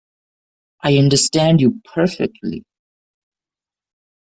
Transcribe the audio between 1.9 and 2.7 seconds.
perfectly.